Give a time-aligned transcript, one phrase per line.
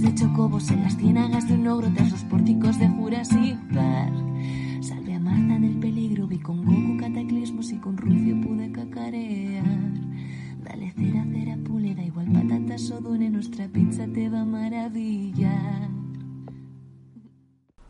[0.00, 4.14] Granjas de chocobos en las ciénagas de un ogro tras los pórticos de Jurassic Park.
[4.82, 9.64] Salve a Marta del peligro, vi con Goku cataclismos y con Rufio pude cacarear.
[10.62, 15.90] Dale cera, cera, pule, da igual patatas o dune, nuestra pizza te va a maravillar.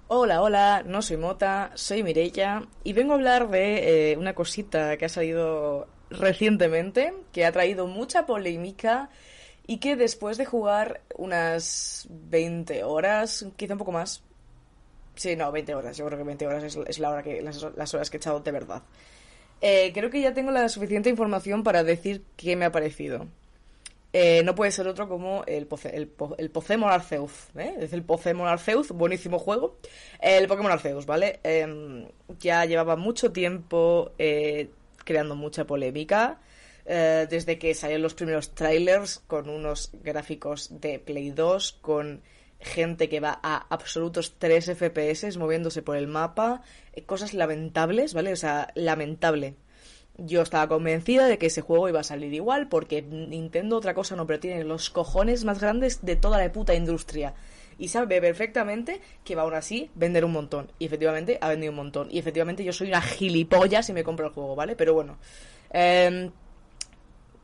[0.09, 4.97] Hola, hola, no soy Mota, soy Mireia y vengo a hablar de eh, una cosita
[4.97, 9.11] que ha salido recientemente, que ha traído mucha polémica
[9.71, 14.25] y que después de jugar unas 20 horas, quizá un poco más,
[15.15, 17.65] sí, no, 20 horas, yo creo que 20 horas es, es la hora que, las,
[17.77, 18.83] las horas que he echado de verdad.
[19.61, 23.29] Eh, creo que ya tengo la suficiente información para decir qué me ha parecido.
[24.13, 27.77] Eh, no puede ser otro como el, Poce, el, el Pokémon Arceus, ¿eh?
[27.79, 29.77] Es el Pokémon Arceus, buenísimo juego.
[30.19, 31.39] El Pokémon Arceus, ¿vale?
[31.45, 32.09] Eh,
[32.41, 34.69] ya llevaba mucho tiempo eh,
[35.05, 36.41] creando mucha polémica.
[36.93, 42.21] Eh, desde que salieron los primeros trailers con unos gráficos de Play 2, con
[42.59, 48.33] gente que va a absolutos 3 FPS moviéndose por el mapa, eh, cosas lamentables, ¿vale?
[48.33, 49.55] O sea, lamentable.
[50.17, 54.17] Yo estaba convencida de que ese juego iba a salir igual porque Nintendo otra cosa
[54.17, 57.35] no, pero tiene los cojones más grandes de toda la puta industria.
[57.79, 60.73] Y sabe perfectamente que va aún así vender un montón.
[60.81, 62.09] Y efectivamente ha vendido un montón.
[62.11, 64.75] Y efectivamente yo soy una gilipollas si me compro el juego, ¿vale?
[64.75, 65.19] Pero bueno.
[65.73, 66.31] Eh,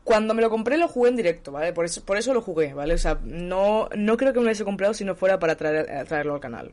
[0.07, 1.73] cuando me lo compré lo jugué en directo, ¿vale?
[1.73, 2.93] Por eso, por eso lo jugué, ¿vale?
[2.93, 6.07] O sea, no, no creo que me lo hubiese comprado si no fuera para traer,
[6.07, 6.71] traerlo al canal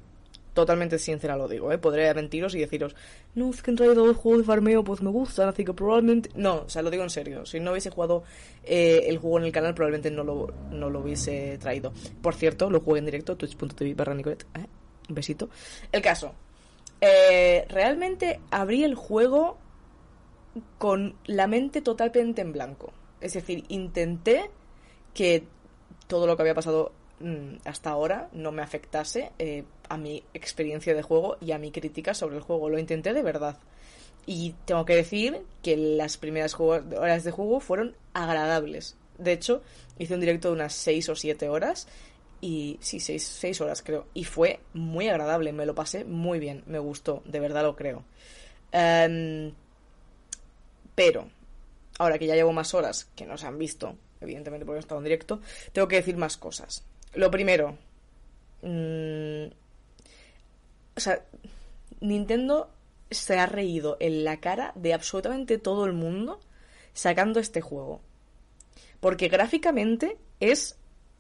[0.52, 1.78] totalmente sincera lo digo, ¿eh?
[1.78, 2.94] Podría mentiros y deciros,
[3.34, 6.30] no, es que han traído dos juegos de farmeo, pues me gustan, así que probablemente...
[6.36, 7.44] No, o sea, lo digo en serio.
[7.44, 8.22] Si no hubiese jugado
[8.62, 11.92] eh, el juego en el canal, probablemente no lo, no lo hubiese traído.
[12.23, 14.44] Por cierto, lo jugué en directo, twitch.tv barra Nicolet.
[14.55, 14.67] ¿eh?
[15.08, 15.50] Un besito.
[15.90, 16.33] El caso.
[17.00, 19.58] Eh, realmente abrí el juego
[20.78, 22.92] con la mente totalmente en blanco.
[23.24, 24.51] Es decir, intenté
[25.14, 25.45] que
[26.07, 26.92] todo lo que había pasado
[27.64, 32.12] hasta ahora no me afectase eh, a mi experiencia de juego y a mi crítica
[32.12, 32.68] sobre el juego.
[32.68, 33.57] Lo intenté de verdad.
[34.27, 38.96] Y tengo que decir que las primeras horas de juego fueron agradables.
[39.18, 39.62] De hecho,
[39.98, 41.89] hice un directo de unas 6 o 7 horas.
[42.41, 44.06] Y sí, 6, horas creo.
[44.12, 48.05] Y fue muy agradable, me lo pasé muy bien, me gustó, de verdad lo creo.
[48.74, 49.52] Um,
[50.95, 51.29] pero,
[51.98, 55.00] ahora que ya llevo más horas que no se han visto, evidentemente porque he estado
[55.00, 55.40] en directo,
[55.72, 56.84] tengo que decir más cosas.
[57.14, 57.78] Lo primero.
[58.62, 59.46] Mmm,
[60.96, 61.24] o sea,
[62.00, 62.70] Nintendo
[63.10, 66.40] se ha reído en la cara de absolutamente todo el mundo
[66.92, 68.00] sacando este juego.
[69.00, 70.76] Porque gráficamente es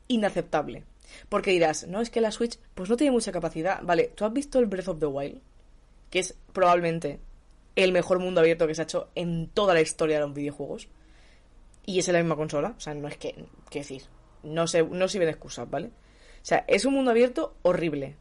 [0.08, 0.84] inaceptable.
[1.28, 3.82] Porque dirás, no, es que la Switch pues no tiene mucha capacidad.
[3.82, 5.40] Vale, ¿tú has visto el Breath of the Wild?
[6.10, 7.20] Que es probablemente
[7.76, 10.88] el mejor mundo abierto que se ha hecho en toda la historia de los videojuegos.
[11.86, 12.74] Y es en la misma consola.
[12.76, 13.34] O sea, no es que,
[13.70, 14.02] que decir,
[14.42, 15.88] no se, no sirven excusas, ¿vale?
[15.88, 18.16] O sea, es un mundo abierto horrible.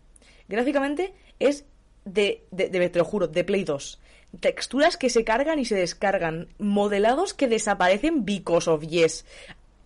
[0.48, 1.66] Gráficamente es
[2.06, 4.00] de, de, de, te lo juro, de Play 2.
[4.40, 6.50] Texturas que se cargan y se descargan.
[6.58, 9.26] Modelados que desaparecen because of yes.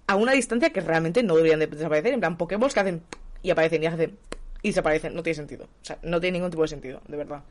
[0.08, 2.14] A una distancia que realmente no deberían de desaparecer.
[2.14, 3.04] En plan, Pokémon que hacen
[3.44, 4.18] y aparecen y hacen
[4.62, 5.14] y desaparecen.
[5.14, 5.66] No tiene sentido.
[5.66, 7.44] O sea, no tiene ningún tipo de sentido, de verdad.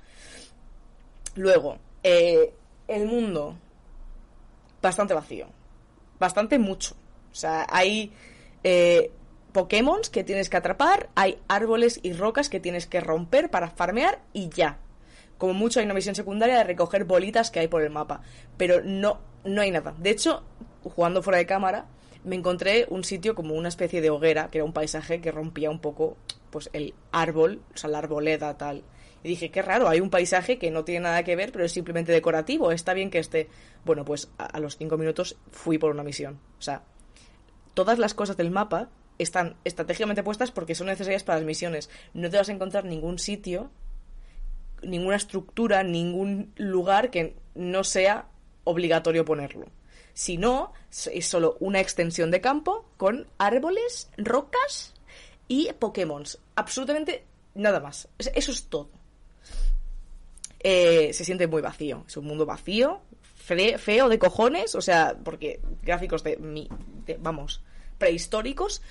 [1.35, 2.53] Luego, eh,
[2.89, 3.57] el mundo.
[4.83, 5.47] Bastante vacío.
[6.19, 6.95] Bastante mucho.
[7.33, 8.13] O sea, hay
[8.65, 9.11] eh,
[9.53, 14.21] Pokémon que tienes que atrapar, hay árboles y rocas que tienes que romper para farmear
[14.33, 14.79] y ya.
[15.39, 18.23] Como mucho hay una misión secundaria de recoger bolitas que hay por el mapa.
[18.57, 19.95] Pero no, no hay nada.
[19.99, 20.43] De hecho,
[20.83, 21.87] jugando fuera de cámara,
[22.25, 25.71] me encontré un sitio como una especie de hoguera, que era un paisaje que rompía
[25.71, 26.17] un poco
[26.51, 28.83] pues el árbol, o sea, la arboleda tal.
[29.23, 31.73] Y dije, qué raro, hay un paisaje que no tiene nada que ver, pero es
[31.73, 33.49] simplemente decorativo, está bien que esté.
[33.85, 36.39] Bueno, pues a, los cinco minutos fui por una misión.
[36.59, 36.83] O sea,
[37.75, 41.91] todas las cosas del mapa están estratégicamente puestas porque son necesarias para las misiones.
[42.15, 43.71] No te vas a encontrar ningún sitio,
[44.83, 48.27] ninguna estructura, ningún lugar que no sea
[48.65, 49.67] obligatorio ponerlo.
[50.13, 50.73] Si no,
[51.13, 54.95] es solo una extensión de campo con árboles, rocas
[55.49, 56.25] y Pokémon.
[56.55, 57.25] Absolutamente
[57.55, 58.09] nada más.
[58.19, 58.96] Eso es todo.
[60.69, 62.03] Eh, se siente muy vacío.
[62.09, 63.01] Es un mundo vacío,
[63.37, 66.69] fe feo de cojones, o sea, porque gráficos de mi,
[67.05, 67.63] de, vamos,
[67.99, 68.83] prehistóricos.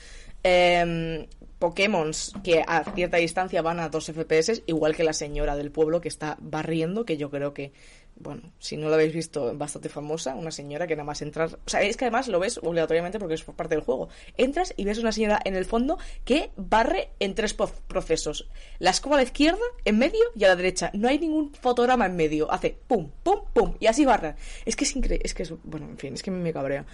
[0.41, 1.27] Eh,
[1.65, 2.11] Pokémon
[2.43, 6.09] que a cierta distancia van a 2 FPS, igual que la señora del pueblo que
[6.09, 7.73] está barriendo, que yo creo que,
[8.17, 11.57] bueno, si no lo habéis visto, bastante famosa, una señora que nada más entrar.
[11.65, 14.09] O sea, es que además lo ves obligatoriamente porque es parte del juego.
[14.37, 18.47] Entras y ves una señora en el fondo que barre en tres procesos:
[18.77, 20.91] la escoba a la izquierda, en medio y a la derecha.
[20.93, 22.51] No hay ningún fotograma en medio.
[22.51, 24.35] Hace pum, pum, pum, y así barra.
[24.65, 25.25] Es que es increíble.
[25.25, 25.53] Es que es.
[25.63, 26.85] Bueno, en fin, es que me cabrea.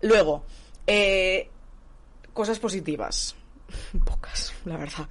[0.00, 0.44] Luego,
[0.86, 1.48] eh,
[2.32, 3.34] cosas positivas
[4.04, 5.08] pocas, la verdad.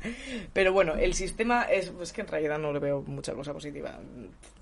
[0.53, 3.99] Pero bueno, el sistema es, es que en realidad no le veo mucha cosa positiva.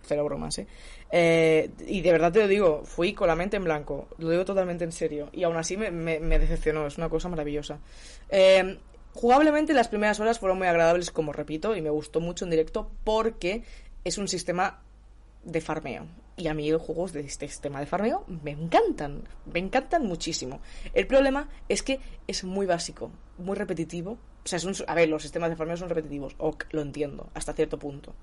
[0.04, 0.68] Cero bromas, ¿eh?
[1.12, 1.70] ¿eh?
[1.88, 4.84] Y de verdad te lo digo, fui con la mente en blanco, lo digo totalmente
[4.84, 5.30] en serio.
[5.32, 7.80] Y aún así me, me, decepcionó, es una cosa maravillosa.
[8.30, 8.78] Eh,
[9.14, 12.92] jugablemente las primeras horas fueron muy agradables, como repito, y me gustó mucho en directo
[13.04, 13.64] porque
[14.04, 14.82] es un sistema
[15.44, 16.08] de farmeo.
[16.38, 20.62] Y a mí los juegos de este sistema de farmeo me encantan, me encantan muchísimo.
[20.94, 24.12] El problema es que es muy básico, muy repetitivo.
[24.12, 27.30] O sea, es un, a ver, los sistemas de farmeo son repetitivos, ok, lo entiendo,
[27.34, 28.16] hasta cierto punto.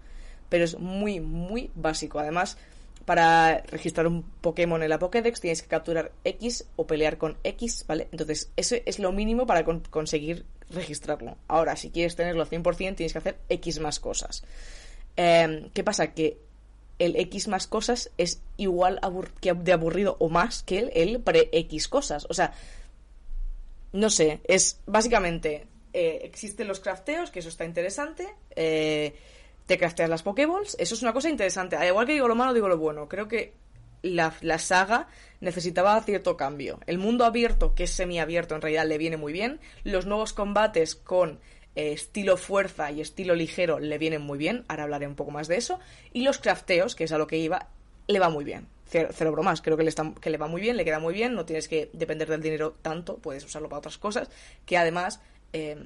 [0.48, 2.18] Pero es muy, muy básico.
[2.18, 2.56] Además,
[3.04, 7.84] para registrar un Pokémon en la Pokédex tienes que capturar X o pelear con X,
[7.86, 8.08] ¿vale?
[8.12, 11.36] Entonces, eso es lo mínimo para conseguir registrarlo.
[11.48, 14.42] Ahora, si quieres tenerlo al 100%, tienes que hacer X más cosas.
[15.16, 16.12] Em, ¿Qué pasa?
[16.14, 16.38] Que
[16.98, 19.00] el X más cosas es igual
[19.40, 22.26] que de aburrido o más que el, el pre-X cosas.
[22.30, 22.52] O sea,
[23.92, 28.28] no sé, es básicamente eh, existen los crafteos, que eso está interesante.
[28.54, 29.14] Eh,
[29.64, 31.76] te crafteas las Pokéballs, eso es una cosa interesante.
[31.76, 33.08] Al igual que digo lo malo, digo lo bueno.
[33.08, 33.54] Creo que
[34.02, 35.08] la, la, saga
[35.40, 36.80] necesitaba cierto cambio.
[36.86, 39.58] El mundo abierto, que es semiabierto, en realidad le viene muy bien.
[39.84, 41.40] Los nuevos combates con
[41.76, 45.46] eh, estilo fuerza y estilo ligero le vienen muy bien, ahora hablaré un poco más
[45.46, 45.78] de eso,
[46.12, 47.68] y los crafteos, que es a lo que iba,
[48.08, 48.66] le va muy bien.
[48.88, 51.44] Cero, bromas, creo que le, que le va muy bien, le queda muy bien, no
[51.44, 54.30] tienes que depender del dinero tanto, puedes usarlo para otras cosas,
[54.64, 55.20] que además
[55.52, 55.76] eh,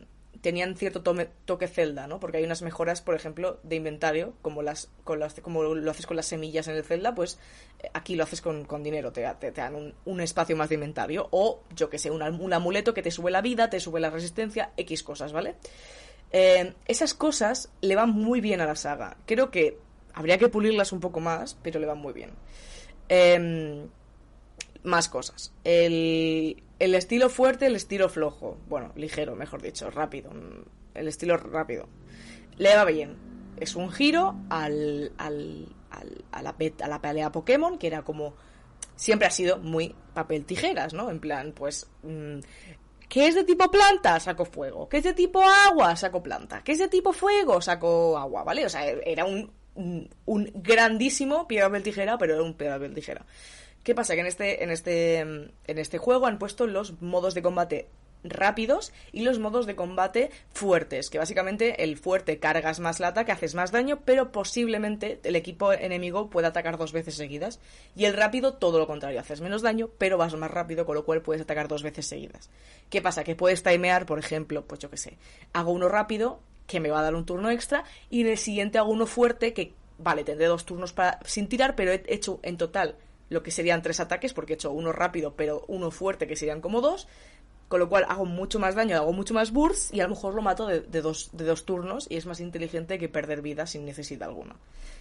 [0.40, 1.02] tenían cierto
[1.44, 2.20] toque Zelda, ¿no?
[2.20, 6.06] Porque hay unas mejoras, por ejemplo, de inventario, como las, con las como lo haces
[6.06, 7.38] con las semillas en el Zelda, pues
[7.80, 11.28] eh, aquí lo haces con, dinero, te, dan un, espacio más de inventario.
[11.30, 12.22] O, yo que sé, un,
[12.52, 15.56] amuleto que te sube la vida, te sube la resistencia, X cosas, ¿vale?
[16.32, 19.16] Eh, esas cosas le van muy bien a la saga.
[19.26, 19.78] Creo que
[20.14, 22.30] habría que pulirlas un poco más, pero le van muy bien.
[23.08, 23.88] Em,
[24.84, 25.52] más cosas.
[25.64, 28.58] El, el estilo fuerte, el estilo flojo.
[28.68, 30.30] Bueno, ligero, mejor dicho, rápido.
[30.94, 31.88] El estilo rápido.
[32.56, 33.16] Le va bien.
[33.58, 35.68] Es un giro al, al,
[36.32, 38.34] a, la, a la pelea Pokémon, que era como.
[38.96, 41.10] Siempre ha sido muy papel tijeras, ¿no?
[41.10, 41.86] En plan, pues.
[42.02, 42.40] Mm,
[43.08, 44.18] ¿Qué es de tipo planta?
[44.20, 44.88] Saco fuego.
[44.88, 45.96] ¿Qué es de tipo agua?
[45.96, 46.62] Saco planta.
[46.62, 47.60] ¿Qué es de tipo fuego?
[47.60, 48.64] Saco agua, ¿vale?
[48.64, 53.26] O sea, era un, un, grandísimo piedra papel tijera, pero era un piedra papel tijera.
[53.82, 54.14] ¿Qué pasa?
[54.14, 57.88] Que en este, en este, en este juego han puesto los modos de combate
[58.22, 63.32] rápidos y los modos de combate fuertes, que básicamente el fuerte cargas más lata, que
[63.32, 67.60] haces más daño, pero posiblemente el equipo enemigo pueda atacar dos veces seguidas.
[67.96, 71.04] Y el rápido, todo lo contrario, haces menos daño, pero vas más rápido, con lo
[71.04, 72.50] cual puedes atacar dos veces seguidas.
[72.88, 73.24] ¿Qué pasa?
[73.24, 75.16] Que puedes timear, por ejemplo, pues yo qué sé,
[75.52, 78.78] hago uno rápido, que me va a dar un turno extra, y en el siguiente
[78.78, 80.94] hago uno fuerte, que vale, tendré dos turnos
[81.24, 82.96] sin tirar, pero he hecho en total
[83.30, 86.60] lo que serían tres ataques, porque he hecho uno rápido, pero uno fuerte, que serían
[86.60, 87.08] como dos.
[87.68, 90.34] Con lo cual hago mucho más daño, hago mucho más burst y a lo mejor
[90.34, 93.84] lo mato de, dos, de dos turnos y es más inteligente que perder vida sin
[93.84, 94.56] necesidad alguna.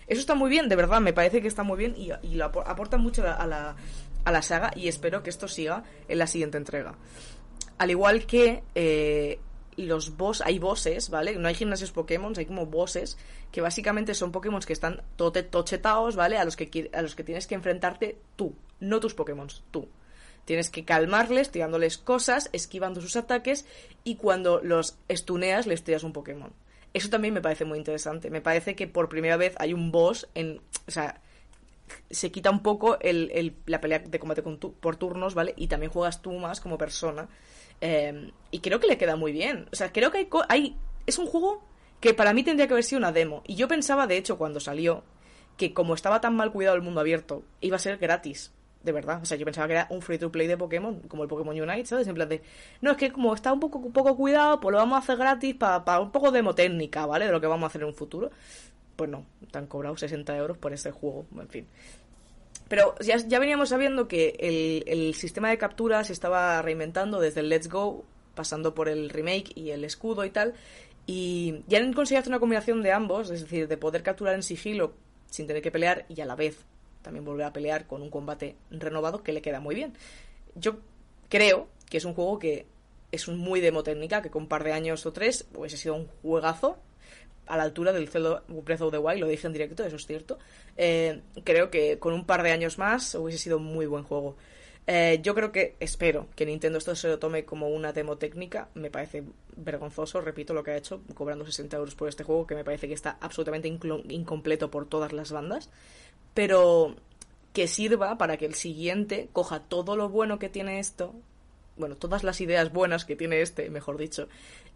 [0.06, 2.98] Eso está muy bien, de verdad, me parece que está muy bien y, lo aporta
[2.98, 3.76] mucho a la,
[4.24, 6.94] a la saga y espero que esto siga en la siguiente entrega.
[7.80, 9.40] Al igual que eh,
[9.86, 11.36] los boss, hay bosses, ¿vale?
[11.36, 13.18] No hay gimnasios Pokémon, hay como bosses
[13.52, 16.38] que básicamente son Pokémon que están tochetados, ¿vale?
[16.38, 19.88] A los que, a los que tienes que enfrentarte tú, no tus Pokémon, tú.
[20.46, 23.66] Tienes que calmarles, tirándoles cosas, esquivando sus ataques
[24.04, 26.52] y cuando los estuneas les tiras un Pokémon.
[26.94, 28.32] Eso también me parece muy interesante.
[28.32, 30.62] Me parece que por primera vez hay un boss en...
[30.88, 31.22] O sea,
[32.10, 35.54] se quita un poco el, la pelea de combate con por turnos, ¿vale?
[35.58, 37.28] Y también juegas tú más como persona.
[37.82, 39.68] Em, y creo que le queda muy bien.
[39.72, 41.64] O sea, creo que hay, hay, Es un juego
[42.00, 43.44] que para mí tendría que haber sido una demo.
[43.46, 45.04] Y yo pensaba, de hecho, cuando salió,
[45.58, 48.54] que como estaba tan mal cuidado el mundo abierto, iba a ser gratis.
[48.82, 49.20] De verdad.
[49.22, 51.60] O sea, yo pensaba que era un free to play de Pokémon, como el Pokémon
[51.60, 52.08] Unite, ¿sabes?
[52.08, 52.42] En plan de.
[52.80, 55.18] No, es que como está un poco, un poco cuidado, pues lo vamos a hacer
[55.18, 57.26] gratis para un poco demo técnica, ¿vale?
[57.26, 58.32] De lo que vamos a hacer en un futuro.
[59.00, 61.68] Pues no, te han cobrado 60 euros por este juego, en fin.
[62.68, 67.40] Pero ya, ya veníamos sabiendo que el, el, sistema de captura se estaba reinventando desde
[67.40, 68.04] el Let's Go,
[68.36, 70.54] pasando por el remake y el escudo y tal.
[71.08, 74.44] Y ya han conseguido hacer una combinación de ambos, es decir, de poder capturar en
[74.44, 74.92] sigilo
[75.30, 76.66] sin tener que pelear y a la vez
[77.02, 79.94] también volver a pelear con un combate renovado que le queda muy bien.
[80.56, 80.76] Yo
[81.30, 82.66] creo que es un juego que
[83.14, 86.08] es muy demo técnica que con un par de años o tres hubiese sido un
[86.22, 86.80] juegazo
[87.50, 90.38] a la altura del Breath of the Wild, lo dije en directo, eso es cierto.
[90.78, 94.38] Eh, creo que con un par de años más hubiese sido muy buen juego.
[94.86, 98.70] Eh, yo creo que, espero que Nintendo esto se lo tome como una demo técnica.
[98.76, 99.24] Me parece
[99.58, 102.88] vergonzoso, repito lo que ha hecho, cobrando 60 euros por este juego, que me parece
[102.88, 105.70] que está absolutamente incompleto por todas las bandas.
[106.36, 106.96] Pero
[107.54, 111.16] que sirva para que el siguiente coja todo lo bueno que tiene esto,
[111.78, 114.28] bueno, todas las ideas buenas que tiene este, mejor dicho,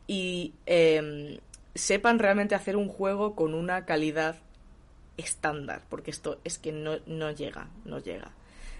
[0.07, 1.37] y em,
[1.75, 4.37] sepan realmente hacer un juego con una calidad
[5.17, 8.31] estándar, porque esto es que no, no llega, no llega.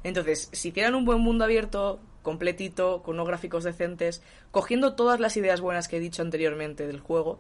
[0.04, 4.22] Entonces, si hicieran un buen mundo abierto, completito, con unos gráficos decentes,
[4.52, 7.40] cogiendo todas las ideas buenas que he dicho anteriormente del juego,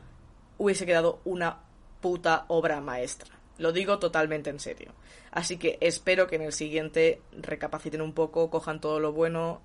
[0.58, 1.60] hubiese quedado una
[2.02, 3.34] puta obra maestra.
[3.58, 4.94] Lo digo totalmente en serio.
[5.32, 9.62] Así que espero que en el siguiente recapaciten un poco, cojan todo lo bueno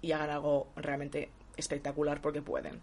[0.00, 2.80] y hagan algo realmente espectacular porque pueden.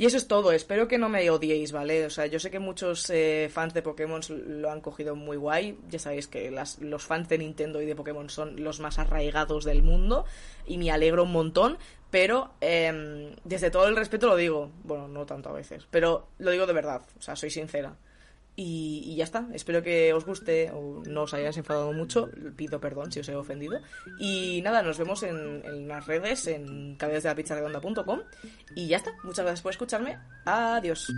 [0.00, 2.06] Y eso es todo, espero que no me odiéis, ¿vale?
[2.06, 5.76] O sea, yo sé que muchos eh, fans de Pokémon lo han cogido muy guay,
[5.90, 9.82] ya sabéis que los fans de Nintendo y de Pokémon son los más arraigados del
[9.82, 10.24] mundo
[10.66, 11.76] y me alegro un montón,
[12.10, 16.50] pero em, desde todo el respeto lo digo, bueno, no tanto a veces, pero lo
[16.50, 17.94] digo de verdad, o sea, soy sincera.
[18.56, 19.48] Y, ya está.
[19.52, 22.30] Espero que os guste o no os hayáis enfadado mucho.
[22.56, 23.80] Pido perdón si os he ofendido.
[24.18, 28.20] Y nada, nos vemos en, las redes, en redonda.com
[28.74, 29.12] Y ya está.
[29.22, 30.18] Muchas gracias por escucharme.
[30.44, 31.10] Adiós.